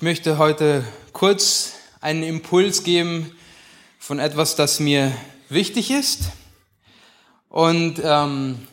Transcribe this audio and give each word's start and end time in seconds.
Ich 0.00 0.02
möchte 0.02 0.38
heute 0.38 0.82
kurz 1.12 1.74
einen 2.00 2.22
Impuls 2.22 2.84
geben 2.84 3.36
von 3.98 4.18
etwas, 4.18 4.56
das 4.56 4.80
mir 4.80 5.12
wichtig 5.50 5.90
ist. 5.90 6.30
Und 7.50 8.00
ähm, 8.02 8.66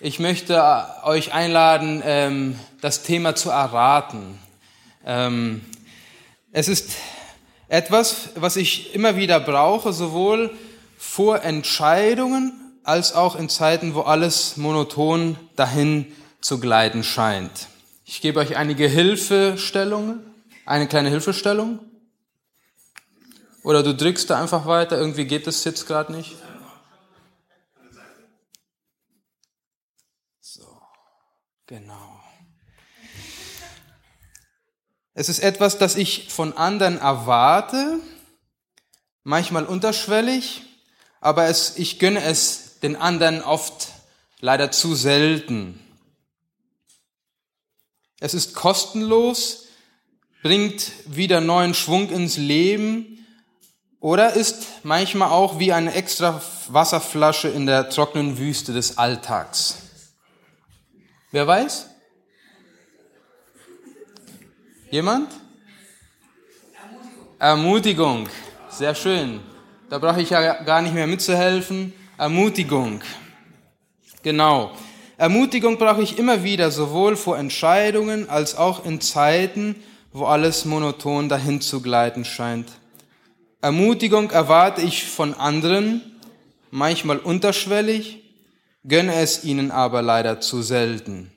ich 0.00 0.18
möchte 0.18 0.62
euch 1.04 1.32
einladen, 1.32 2.02
ähm, 2.04 2.60
das 2.82 3.02
Thema 3.02 3.34
zu 3.34 3.48
erraten. 3.48 4.38
Ähm, 5.06 5.62
es 6.52 6.68
ist 6.68 6.90
etwas, 7.68 8.32
was 8.34 8.56
ich 8.56 8.94
immer 8.94 9.16
wieder 9.16 9.40
brauche, 9.40 9.94
sowohl 9.94 10.50
vor 10.98 11.42
Entscheidungen 11.42 12.52
als 12.84 13.14
auch 13.14 13.34
in 13.36 13.48
Zeiten, 13.48 13.94
wo 13.94 14.02
alles 14.02 14.58
monoton 14.58 15.38
dahin 15.56 16.12
zu 16.42 16.60
gleiten 16.60 17.02
scheint. 17.02 17.68
Ich 18.04 18.20
gebe 18.20 18.40
euch 18.40 18.56
einige 18.58 18.86
Hilfestellungen, 18.88 20.35
eine 20.66 20.88
kleine 20.88 21.08
Hilfestellung. 21.08 21.78
Oder 23.62 23.82
du 23.82 23.94
drückst 23.94 24.28
da 24.28 24.40
einfach 24.40 24.66
weiter, 24.66 24.98
irgendwie 24.98 25.24
geht 25.24 25.46
das 25.46 25.64
jetzt 25.64 25.86
gerade 25.86 26.12
nicht. 26.12 26.36
So, 30.40 30.80
genau. 31.66 32.20
Es 35.14 35.28
ist 35.28 35.38
etwas, 35.38 35.78
das 35.78 35.96
ich 35.96 36.30
von 36.30 36.52
anderen 36.52 36.98
erwarte, 36.98 37.98
manchmal 39.24 39.64
unterschwellig, 39.64 40.62
aber 41.20 41.46
es, 41.46 41.78
ich 41.78 41.98
gönne 41.98 42.22
es 42.22 42.78
den 42.80 42.94
anderen 42.94 43.42
oft 43.42 43.88
leider 44.40 44.70
zu 44.70 44.94
selten. 44.94 45.80
Es 48.20 48.34
ist 48.34 48.54
kostenlos, 48.54 49.65
bringt 50.46 50.92
wieder 51.06 51.40
neuen 51.40 51.74
Schwung 51.74 52.08
ins 52.08 52.36
Leben 52.36 53.26
oder 53.98 54.34
ist 54.34 54.84
manchmal 54.84 55.30
auch 55.30 55.58
wie 55.58 55.72
eine 55.72 55.92
extra 55.92 56.40
Wasserflasche 56.68 57.48
in 57.48 57.66
der 57.66 57.90
trockenen 57.90 58.38
Wüste 58.38 58.72
des 58.72 58.96
Alltags. 58.96 59.78
Wer 61.32 61.48
weiß? 61.48 61.90
Jemand? 64.92 65.32
Ermutigung. 67.40 68.28
Ermutigung. 68.28 68.28
Sehr 68.70 68.94
schön. 68.94 69.40
Da 69.90 69.98
brauche 69.98 70.22
ich 70.22 70.30
ja 70.30 70.62
gar 70.62 70.80
nicht 70.80 70.94
mehr 70.94 71.08
mitzuhelfen. 71.08 71.92
Ermutigung. 72.18 73.00
Genau. 74.22 74.70
Ermutigung 75.16 75.76
brauche 75.76 76.02
ich 76.02 76.20
immer 76.20 76.44
wieder, 76.44 76.70
sowohl 76.70 77.16
vor 77.16 77.36
Entscheidungen 77.36 78.30
als 78.30 78.54
auch 78.54 78.84
in 78.84 79.00
Zeiten, 79.00 79.82
wo 80.16 80.24
alles 80.24 80.64
monoton 80.64 81.28
dahin 81.28 81.60
zu 81.60 81.82
gleiten 81.82 82.24
scheint. 82.24 82.70
Ermutigung 83.60 84.30
erwarte 84.30 84.80
ich 84.80 85.04
von 85.04 85.34
anderen, 85.34 86.00
manchmal 86.70 87.18
unterschwellig, 87.18 88.22
gönne 88.82 89.16
es 89.16 89.44
ihnen 89.44 89.70
aber 89.70 90.00
leider 90.00 90.40
zu 90.40 90.62
selten. 90.62 91.32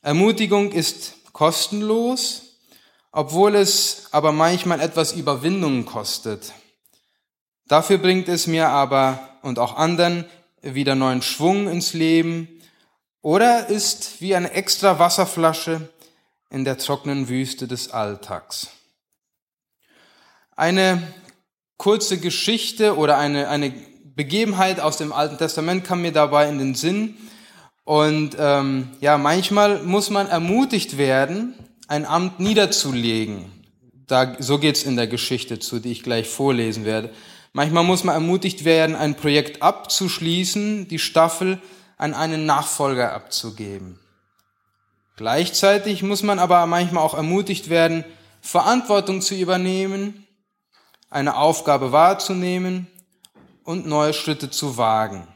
Ermutigung 0.00 0.70
ist 0.70 1.32
kostenlos, 1.32 2.60
obwohl 3.10 3.56
es 3.56 4.06
aber 4.12 4.30
manchmal 4.30 4.80
etwas 4.80 5.12
Überwindung 5.12 5.84
kostet. 5.84 6.52
Dafür 7.66 7.98
bringt 7.98 8.28
es 8.28 8.46
mir 8.46 8.68
aber 8.68 9.28
und 9.42 9.58
auch 9.58 9.76
anderen 9.76 10.24
wieder 10.62 10.94
neuen 10.94 11.22
Schwung 11.22 11.68
ins 11.68 11.94
Leben 11.94 12.60
oder 13.22 13.68
ist 13.68 14.20
wie 14.20 14.36
eine 14.36 14.52
extra 14.52 15.00
Wasserflasche 15.00 15.88
in 16.50 16.64
der 16.64 16.78
trockenen 16.78 17.28
Wüste 17.28 17.66
des 17.66 17.90
Alltags. 17.90 18.68
Eine 20.56 21.02
kurze 21.76 22.18
Geschichte 22.18 22.96
oder 22.96 23.18
eine, 23.18 23.48
eine 23.48 23.72
Begebenheit 24.14 24.80
aus 24.80 24.96
dem 24.96 25.12
Alten 25.12 25.38
Testament 25.38 25.84
kam 25.84 26.02
mir 26.02 26.12
dabei 26.12 26.48
in 26.48 26.58
den 26.58 26.74
Sinn. 26.74 27.16
Und 27.84 28.36
ähm, 28.38 28.90
ja, 29.00 29.18
manchmal 29.18 29.82
muss 29.82 30.10
man 30.10 30.28
ermutigt 30.28 30.96
werden, 30.96 31.54
ein 31.88 32.06
Amt 32.06 32.40
niederzulegen. 32.40 33.46
Da, 34.06 34.36
so 34.38 34.58
geht's 34.58 34.84
in 34.84 34.96
der 34.96 35.06
Geschichte 35.06 35.58
zu, 35.58 35.80
die 35.80 35.92
ich 35.92 36.02
gleich 36.02 36.28
vorlesen 36.28 36.84
werde. 36.84 37.10
Manchmal 37.52 37.84
muss 37.84 38.04
man 38.04 38.14
ermutigt 38.14 38.64
werden, 38.64 38.96
ein 38.96 39.16
Projekt 39.16 39.62
abzuschließen, 39.62 40.88
die 40.88 40.98
Staffel 40.98 41.60
an 41.96 42.14
einen 42.14 42.46
Nachfolger 42.46 43.12
abzugeben. 43.12 43.98
Gleichzeitig 45.16 46.02
muss 46.02 46.22
man 46.22 46.38
aber 46.38 46.66
manchmal 46.66 47.04
auch 47.04 47.14
ermutigt 47.14 47.70
werden, 47.70 48.04
Verantwortung 48.40 49.20
zu 49.20 49.34
übernehmen, 49.34 50.26
eine 51.08 51.36
Aufgabe 51.36 51.92
wahrzunehmen 51.92 52.88
und 53.62 53.86
neue 53.86 54.12
Schritte 54.12 54.50
zu 54.50 54.76
wagen. 54.76 55.26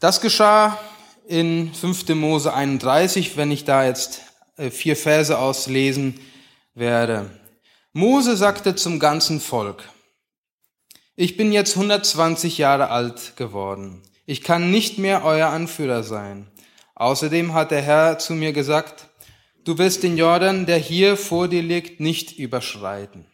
Das 0.00 0.20
geschah 0.20 0.78
in 1.28 1.72
5. 1.72 2.08
Mose 2.10 2.52
31, 2.52 3.36
wenn 3.36 3.50
ich 3.50 3.64
da 3.64 3.84
jetzt 3.84 4.22
äh, 4.56 4.70
vier 4.70 4.96
Verse 4.96 5.38
auslesen 5.38 6.18
werde. 6.74 7.30
Mose 7.92 8.36
sagte 8.36 8.74
zum 8.74 8.98
ganzen 8.98 9.40
Volk, 9.40 9.88
ich 11.16 11.36
bin 11.36 11.52
jetzt 11.52 11.76
120 11.76 12.58
Jahre 12.58 12.88
alt 12.88 13.36
geworden. 13.36 14.02
Ich 14.26 14.42
kann 14.42 14.70
nicht 14.70 14.98
mehr 14.98 15.24
euer 15.24 15.48
Anführer 15.48 16.02
sein. 16.02 16.49
Außerdem 17.00 17.54
hat 17.54 17.70
der 17.70 17.80
Herr 17.80 18.18
zu 18.18 18.34
mir 18.34 18.52
gesagt, 18.52 19.08
du 19.64 19.78
wirst 19.78 20.02
den 20.02 20.18
Jordan, 20.18 20.66
der 20.66 20.76
hier 20.76 21.16
vor 21.16 21.48
dir 21.48 21.62
liegt, 21.62 21.98
nicht 21.98 22.38
überschreiten. 22.38 23.24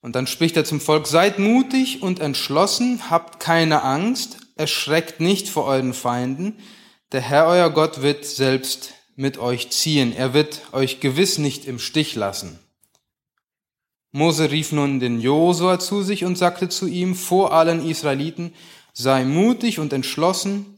Und 0.00 0.16
dann 0.16 0.26
spricht 0.26 0.56
er 0.56 0.64
zum 0.64 0.80
Volk, 0.80 1.06
seid 1.06 1.38
mutig 1.38 2.02
und 2.02 2.18
entschlossen, 2.18 3.08
habt 3.08 3.38
keine 3.38 3.84
Angst, 3.84 4.38
erschreckt 4.56 5.20
nicht 5.20 5.48
vor 5.48 5.64
euren 5.66 5.94
Feinden. 5.94 6.58
Der 7.12 7.20
Herr 7.20 7.46
euer 7.46 7.70
Gott 7.70 8.02
wird 8.02 8.24
selbst 8.24 8.94
mit 9.14 9.38
euch 9.38 9.70
ziehen. 9.70 10.12
Er 10.12 10.34
wird 10.34 10.62
euch 10.72 10.98
gewiss 10.98 11.38
nicht 11.38 11.66
im 11.66 11.78
Stich 11.78 12.16
lassen. 12.16 12.58
Mose 14.10 14.50
rief 14.50 14.72
nun 14.72 14.98
den 14.98 15.20
Josua 15.20 15.78
zu 15.78 16.02
sich 16.02 16.24
und 16.24 16.36
sagte 16.36 16.68
zu 16.68 16.88
ihm 16.88 17.14
vor 17.14 17.52
allen 17.52 17.88
Israeliten, 17.88 18.54
sei 18.92 19.24
mutig 19.24 19.78
und 19.78 19.92
entschlossen, 19.92 20.69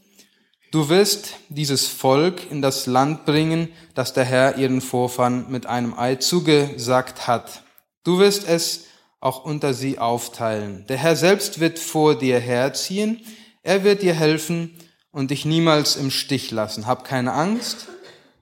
du 0.72 0.88
wirst 0.88 1.34
dieses 1.48 1.86
Volk 1.86 2.50
in 2.50 2.60
das 2.60 2.86
Land 2.86 3.24
bringen, 3.24 3.68
das 3.94 4.12
der 4.12 4.24
Herr 4.24 4.58
ihren 4.58 4.80
Vorfahren 4.80 5.48
mit 5.50 5.66
einem 5.66 5.96
Eid 5.96 6.24
zugesagt 6.24 7.28
hat. 7.28 7.62
Du 8.02 8.18
wirst 8.18 8.48
es 8.48 8.86
auch 9.20 9.44
unter 9.44 9.72
sie 9.72 10.00
aufteilen. 10.00 10.84
Der 10.88 10.96
Herr 10.96 11.14
selbst 11.14 11.60
wird 11.60 11.78
vor 11.78 12.18
dir 12.18 12.40
herziehen, 12.40 13.20
er 13.62 13.84
wird 13.84 14.02
dir 14.02 14.14
helfen 14.14 14.76
und 15.12 15.30
dich 15.30 15.44
niemals 15.44 15.94
im 15.94 16.10
Stich 16.10 16.50
lassen. 16.50 16.86
Hab 16.86 17.04
keine 17.04 17.32
Angst 17.34 17.86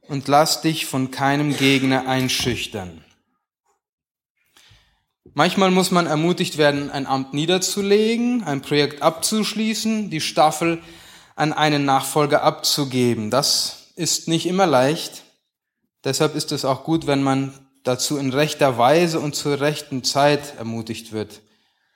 und 0.08 0.26
lass 0.28 0.62
dich 0.62 0.86
von 0.86 1.10
keinem 1.10 1.54
Gegner 1.54 2.08
einschüchtern. 2.08 3.04
Manchmal 5.34 5.70
muss 5.70 5.90
man 5.90 6.06
ermutigt 6.06 6.58
werden, 6.58 6.90
ein 6.90 7.06
Amt 7.06 7.34
niederzulegen, 7.34 8.42
ein 8.42 8.62
Projekt 8.62 9.02
abzuschließen, 9.02 10.10
die 10.10 10.20
Staffel 10.20 10.82
an 11.36 11.52
einen 11.52 11.84
Nachfolger 11.84 12.42
abzugeben. 12.42 13.30
Das 13.30 13.92
ist 13.96 14.28
nicht 14.28 14.46
immer 14.46 14.66
leicht. 14.66 15.22
Deshalb 16.04 16.34
ist 16.34 16.52
es 16.52 16.64
auch 16.64 16.84
gut, 16.84 17.06
wenn 17.06 17.22
man 17.22 17.54
dazu 17.84 18.18
in 18.18 18.32
rechter 18.32 18.78
Weise 18.78 19.20
und 19.20 19.34
zur 19.34 19.60
rechten 19.60 20.04
Zeit 20.04 20.56
ermutigt 20.58 21.12
wird. 21.12 21.40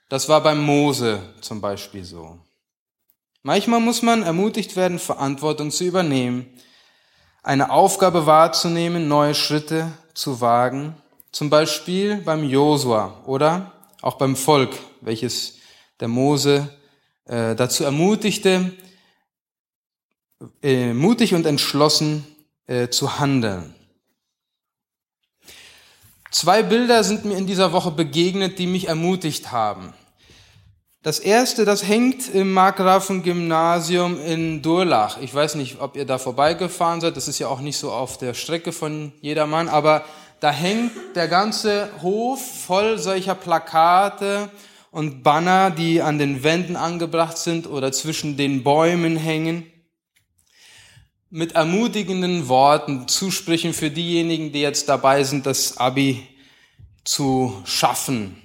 Das 0.08 0.28
war 0.28 0.42
beim 0.42 0.60
Mose 0.62 1.20
zum 1.40 1.60
Beispiel 1.60 2.04
so. 2.04 2.38
Manchmal 3.42 3.80
muss 3.80 4.02
man 4.02 4.22
ermutigt 4.22 4.76
werden, 4.76 4.98
Verantwortung 4.98 5.70
zu 5.70 5.84
übernehmen, 5.84 6.46
eine 7.42 7.70
Aufgabe 7.70 8.24
wahrzunehmen, 8.24 9.08
neue 9.08 9.34
Schritte 9.34 9.92
zu 10.14 10.40
wagen 10.40 10.96
zum 11.34 11.50
Beispiel 11.50 12.18
beim 12.18 12.44
Josua 12.44 13.20
oder 13.26 13.72
auch 14.02 14.14
beim 14.14 14.36
Volk, 14.36 14.70
welches 15.00 15.56
der 15.98 16.06
Mose 16.06 16.68
äh, 17.24 17.56
dazu 17.56 17.82
ermutigte, 17.82 18.72
äh, 20.62 20.92
mutig 20.92 21.34
und 21.34 21.46
entschlossen 21.46 22.24
äh, 22.66 22.88
zu 22.88 23.18
handeln. 23.18 23.74
Zwei 26.30 26.62
Bilder 26.62 27.04
sind 27.04 27.24
mir 27.24 27.36
in 27.36 27.46
dieser 27.46 27.72
Woche 27.72 27.92
begegnet, 27.92 28.58
die 28.58 28.66
mich 28.66 28.88
ermutigt 28.88 29.52
haben. 29.52 29.92
Das 31.04 31.18
erste, 31.18 31.66
das 31.66 31.86
hängt 31.86 32.34
im 32.34 32.52
Markgrafen-Gymnasium 32.54 34.18
in 34.24 34.62
Durlach. 34.62 35.18
Ich 35.20 35.34
weiß 35.34 35.54
nicht, 35.56 35.80
ob 35.80 35.96
ihr 35.96 36.06
da 36.06 36.16
vorbeigefahren 36.16 37.02
seid. 37.02 37.16
Das 37.18 37.28
ist 37.28 37.38
ja 37.38 37.48
auch 37.48 37.60
nicht 37.60 37.76
so 37.76 37.92
auf 37.92 38.16
der 38.16 38.32
Strecke 38.32 38.72
von 38.72 39.12
jedermann, 39.20 39.68
aber 39.68 40.04
da 40.40 40.50
hängt 40.50 40.92
der 41.14 41.28
ganze 41.28 41.90
Hof 42.00 42.40
voll 42.40 42.98
solcher 42.98 43.34
Plakate 43.34 44.48
und 44.90 45.22
Banner, 45.22 45.70
die 45.70 46.00
an 46.00 46.18
den 46.18 46.42
Wänden 46.42 46.74
angebracht 46.74 47.36
sind 47.36 47.66
oder 47.66 47.92
zwischen 47.92 48.36
den 48.36 48.64
Bäumen 48.64 49.16
hängen. 49.16 49.66
Mit 51.34 51.56
ermutigenden 51.56 52.46
Worten, 52.46 53.08
Zusprüchen 53.08 53.74
für 53.74 53.90
diejenigen, 53.90 54.52
die 54.52 54.60
jetzt 54.60 54.88
dabei 54.88 55.24
sind, 55.24 55.46
das 55.46 55.78
Abi 55.78 56.28
zu 57.02 57.60
schaffen. 57.64 58.40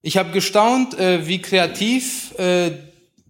Ich 0.00 0.16
habe 0.16 0.30
gestaunt, 0.30 0.98
äh, 0.98 1.26
wie 1.26 1.42
kreativ 1.42 2.32
äh, 2.38 2.70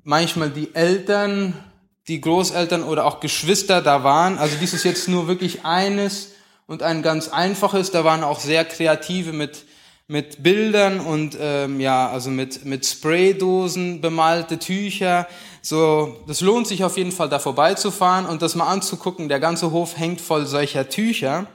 manchmal 0.04 0.50
die 0.50 0.72
Eltern, 0.72 1.64
die 2.06 2.20
Großeltern 2.20 2.84
oder 2.84 3.06
auch 3.06 3.18
Geschwister 3.18 3.82
da 3.82 4.04
waren. 4.04 4.38
Also 4.38 4.54
dies 4.60 4.72
ist 4.72 4.84
jetzt 4.84 5.08
nur 5.08 5.26
wirklich 5.26 5.64
eines 5.64 6.28
und 6.68 6.84
ein 6.84 7.02
ganz 7.02 7.26
einfaches. 7.26 7.90
Da 7.90 8.04
waren 8.04 8.22
auch 8.22 8.38
sehr 8.38 8.64
kreative 8.64 9.32
mit 9.32 9.64
mit 10.12 10.42
Bildern 10.42 11.00
und 11.00 11.36
ähm, 11.40 11.80
ja, 11.80 12.10
also 12.10 12.30
mit 12.30 12.66
mit 12.66 12.84
Spraydosen 12.84 14.02
bemalte 14.02 14.58
Tücher. 14.58 15.26
So, 15.62 16.22
das 16.26 16.42
lohnt 16.42 16.66
sich 16.66 16.84
auf 16.84 16.98
jeden 16.98 17.12
Fall 17.12 17.30
da 17.30 17.38
vorbeizufahren 17.38 18.26
und 18.26 18.42
das 18.42 18.54
mal 18.54 18.66
anzugucken. 18.66 19.30
Der 19.30 19.40
ganze 19.40 19.70
Hof 19.70 19.96
hängt 19.96 20.20
voll 20.20 20.46
solcher 20.46 20.88
Tücher. 20.88 21.46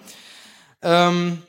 Ähm, 0.81 1.43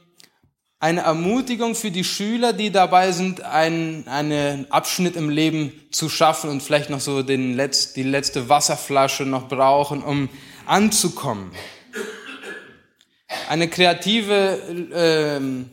eine 0.81 1.01
Ermutigung 1.01 1.75
für 1.75 1.91
die 1.91 2.05
Schüler, 2.05 2.53
die 2.53 2.71
dabei 2.71 3.11
sind, 3.13 3.41
einen, 3.41 4.07
einen 4.07 4.71
Abschnitt 4.71 5.17
im 5.17 5.31
Leben 5.31 5.73
zu 5.91 6.09
schaffen 6.09 6.51
und 6.51 6.63
vielleicht 6.63 6.91
noch 6.91 7.01
so 7.01 7.23
den 7.23 7.57
Letz-, 7.59 7.95
die 7.95 8.05
letzte 8.05 8.49
Wasserflasche 8.49 9.25
noch 9.25 9.49
brauchen, 9.49 10.03
um 10.03 10.29
anzukommen. 10.67 11.53
Eine 13.49 13.69
kreative 13.69 14.61
ähm, 14.93 15.71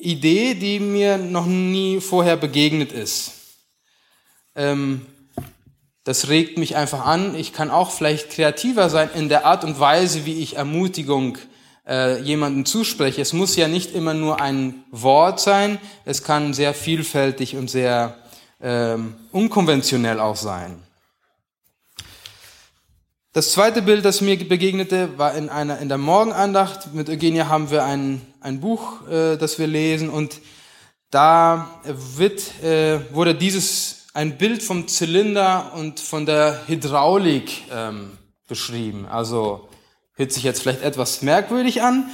Idee, 0.00 0.54
die 0.54 0.80
mir 0.80 1.18
noch 1.18 1.46
nie 1.46 2.00
vorher 2.00 2.36
begegnet 2.36 2.92
ist. 2.92 3.32
Ähm, 4.54 5.06
das 6.04 6.28
regt 6.28 6.58
mich 6.58 6.76
einfach 6.76 7.04
an. 7.04 7.34
Ich 7.34 7.52
kann 7.52 7.70
auch 7.70 7.90
vielleicht 7.90 8.30
kreativer 8.30 8.88
sein 8.88 9.10
in 9.14 9.28
der 9.28 9.44
Art 9.44 9.64
und 9.64 9.78
Weise, 9.78 10.26
wie 10.26 10.42
ich 10.42 10.56
Ermutigung 10.56 11.38
äh, 11.86 12.20
jemandem 12.22 12.64
zuspreche. 12.64 13.20
Es 13.20 13.32
muss 13.32 13.56
ja 13.56 13.68
nicht 13.68 13.94
immer 13.94 14.14
nur 14.14 14.40
ein 14.40 14.84
Wort 14.90 15.40
sein, 15.40 15.78
es 16.04 16.22
kann 16.22 16.54
sehr 16.54 16.74
vielfältig 16.74 17.56
und 17.56 17.70
sehr 17.70 18.16
ähm, 18.62 19.16
unkonventionell 19.32 20.20
auch 20.20 20.36
sein. 20.36 20.82
Das 23.32 23.52
zweite 23.52 23.82
Bild, 23.82 24.04
das 24.04 24.20
mir 24.20 24.36
begegnete, 24.36 25.16
war 25.18 25.34
in 25.34 25.48
einer 25.48 25.78
in 25.78 25.88
der 25.88 25.98
Morgenandacht. 25.98 26.92
Mit 26.94 27.08
Eugenia 27.08 27.48
haben 27.48 27.70
wir 27.70 27.84
ein, 27.84 28.20
ein 28.40 28.60
Buch, 28.60 29.06
äh, 29.08 29.36
das 29.36 29.58
wir 29.58 29.66
lesen, 29.66 30.10
und 30.10 30.40
da 31.10 31.80
wird, 31.84 32.62
äh, 32.62 33.00
wurde 33.12 33.34
dieses 33.34 34.06
ein 34.14 34.38
Bild 34.38 34.62
vom 34.62 34.88
Zylinder 34.88 35.72
und 35.74 36.00
von 36.00 36.26
der 36.26 36.66
Hydraulik 36.66 37.64
ähm, 37.72 38.18
beschrieben. 38.48 39.06
Also 39.06 39.68
Hört 40.20 40.32
sich 40.32 40.42
jetzt 40.42 40.60
vielleicht 40.60 40.82
etwas 40.82 41.22
merkwürdig 41.22 41.80
an. 41.80 42.10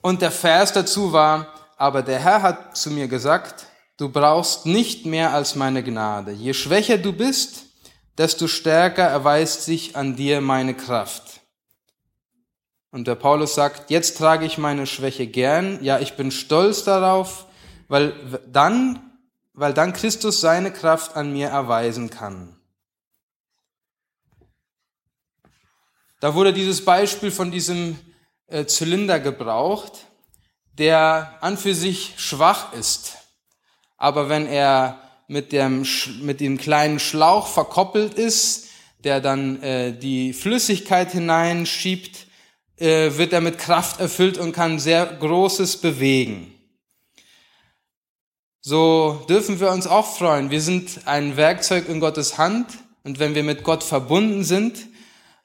Und 0.00 0.22
der 0.22 0.30
Vers 0.30 0.72
dazu 0.72 1.12
war, 1.12 1.48
aber 1.76 2.02
der 2.02 2.18
Herr 2.18 2.40
hat 2.40 2.74
zu 2.74 2.90
mir 2.90 3.06
gesagt, 3.06 3.66
du 3.98 4.08
brauchst 4.08 4.64
nicht 4.64 5.04
mehr 5.04 5.34
als 5.34 5.54
meine 5.54 5.82
Gnade. 5.82 6.32
Je 6.32 6.54
schwächer 6.54 6.96
du 6.96 7.12
bist, 7.12 7.66
desto 8.18 8.46
stärker 8.46 9.04
erweist 9.04 9.64
sich 9.64 9.96
an 9.96 10.16
dir 10.16 10.40
meine 10.40 10.74
Kraft. 10.74 11.40
Und 12.90 13.08
der 13.08 13.16
Paulus 13.16 13.54
sagt, 13.54 13.90
jetzt 13.90 14.18
trage 14.18 14.46
ich 14.46 14.56
meine 14.56 14.86
Schwäche 14.86 15.26
gern, 15.26 15.82
ja, 15.82 15.98
ich 15.98 16.14
bin 16.14 16.30
stolz 16.30 16.84
darauf, 16.84 17.46
weil 17.88 18.12
dann, 18.46 19.10
weil 19.52 19.74
dann 19.74 19.92
Christus 19.92 20.40
seine 20.40 20.72
Kraft 20.72 21.16
an 21.16 21.32
mir 21.32 21.48
erweisen 21.48 22.10
kann. 22.10 22.56
Da 26.20 26.34
wurde 26.34 26.52
dieses 26.52 26.84
Beispiel 26.84 27.30
von 27.30 27.50
diesem 27.50 27.98
äh, 28.46 28.64
Zylinder 28.64 29.18
gebraucht, 29.18 30.06
der 30.78 31.36
an 31.40 31.58
für 31.58 31.74
sich 31.74 32.14
schwach 32.16 32.72
ist. 32.72 33.16
Aber 33.96 34.28
wenn 34.28 34.46
er 34.46 35.03
mit 35.28 35.52
dem, 35.52 35.86
mit 36.22 36.40
dem 36.40 36.58
kleinen 36.58 36.98
Schlauch 36.98 37.46
verkoppelt 37.46 38.14
ist, 38.14 38.68
der 39.04 39.20
dann 39.20 39.62
äh, 39.62 39.92
die 39.96 40.32
Flüssigkeit 40.32 41.12
hineinschiebt, 41.12 42.26
äh, 42.76 43.12
wird 43.16 43.32
er 43.32 43.40
mit 43.40 43.58
Kraft 43.58 44.00
erfüllt 44.00 44.38
und 44.38 44.52
kann 44.52 44.78
sehr 44.78 45.06
Großes 45.06 45.78
bewegen. 45.78 46.52
So 48.60 49.24
dürfen 49.28 49.60
wir 49.60 49.70
uns 49.70 49.86
auch 49.86 50.16
freuen. 50.16 50.50
Wir 50.50 50.62
sind 50.62 51.06
ein 51.06 51.36
Werkzeug 51.36 51.88
in 51.88 52.00
Gottes 52.00 52.38
Hand 52.38 52.66
und 53.02 53.18
wenn 53.18 53.34
wir 53.34 53.42
mit 53.42 53.62
Gott 53.62 53.82
verbunden 53.82 54.42
sind, 54.42 54.88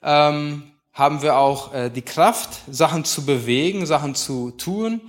ähm, 0.02 0.72
haben 0.94 1.22
wir 1.22 1.38
auch 1.38 1.74
äh, 1.74 1.90
die 1.90 2.02
Kraft, 2.02 2.62
Sachen 2.72 3.04
zu 3.04 3.26
bewegen, 3.26 3.86
Sachen 3.86 4.16
zu 4.16 4.52
tun, 4.52 5.02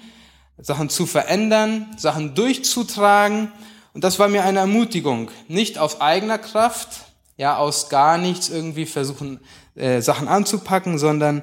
Sachen 0.58 0.88
zu 0.88 1.06
verändern, 1.06 1.86
Sachen 1.96 2.34
durchzutragen. 2.34 3.52
Und 3.92 4.04
das 4.04 4.18
war 4.18 4.28
mir 4.28 4.44
eine 4.44 4.60
Ermutigung, 4.60 5.30
nicht 5.48 5.78
aus 5.78 6.00
eigener 6.00 6.38
Kraft, 6.38 7.06
ja, 7.36 7.56
aus 7.56 7.88
gar 7.88 8.18
nichts 8.18 8.48
irgendwie 8.48 8.86
versuchen, 8.86 9.40
äh, 9.74 10.00
Sachen 10.00 10.28
anzupacken, 10.28 10.98
sondern 10.98 11.42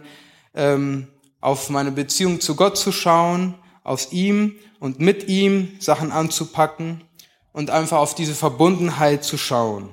ähm, 0.54 1.08
auf 1.42 1.70
meine 1.70 1.92
Beziehung 1.92 2.40
zu 2.40 2.56
Gott 2.56 2.78
zu 2.78 2.92
schauen, 2.92 3.56
aus 3.84 4.12
ihm 4.12 4.56
und 4.80 5.00
mit 5.00 5.28
ihm 5.28 5.76
Sachen 5.80 6.12
anzupacken 6.12 7.04
und 7.52 7.70
einfach 7.70 7.98
auf 7.98 8.16
diese 8.16 8.36
Verbundenheit 8.36 9.24
zu 9.24 9.38
schauen. 9.38 9.90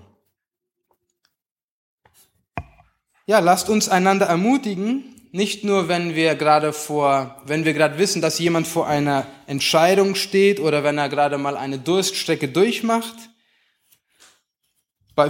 Ja, 3.27 3.39
lasst 3.39 3.71
uns 3.71 3.89
einander 3.89 4.27
ermutigen, 4.27 5.24
nicht 5.35 5.65
nur 5.65 5.89
wenn 5.89 6.15
wir 6.15 6.37
gerade 6.37 6.73
vor, 6.73 7.43
wenn 7.45 7.65
wir 7.65 7.75
gerade 7.75 7.99
wissen, 7.99 8.23
dass 8.23 8.39
jemand 8.39 8.69
vor 8.69 8.87
einer 8.87 9.27
Entscheidung 9.49 10.15
steht 10.15 10.61
oder 10.61 10.85
wenn 10.85 10.97
er 10.97 11.09
gerade 11.09 11.39
mal 11.39 11.57
eine 11.57 11.81
Durststrecke 11.81 12.47
durchmacht, 12.47 13.17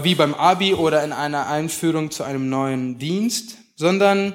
wie 0.03 0.15
beim 0.15 0.35
Abi 0.35 0.75
oder 0.75 1.03
in 1.03 1.13
einer 1.13 1.47
Einführung 1.47 2.11
zu 2.11 2.23
einem 2.23 2.51
neuen 2.51 2.99
Dienst, 2.99 3.57
sondern 3.77 4.35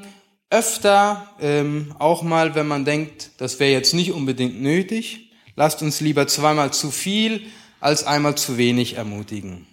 öfter 0.50 1.36
ähm, 1.40 1.94
auch 2.00 2.24
mal, 2.24 2.56
wenn 2.56 2.68
man 2.68 2.84
denkt, 2.84 3.30
das 3.38 3.60
wäre 3.60 3.72
jetzt 3.72 3.94
nicht 3.94 4.12
unbedingt 4.12 4.60
nötig, 4.60 5.32
lasst 5.56 5.84
uns 5.84 6.02
lieber 6.02 6.26
zweimal 6.26 6.74
zu 6.74 6.90
viel 6.90 7.44
als 7.80 8.06
einmal 8.06 8.34
zu 8.34 8.58
wenig 8.58 8.96
ermutigen. 8.96 9.68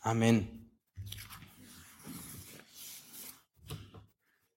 Amen. 0.00 0.63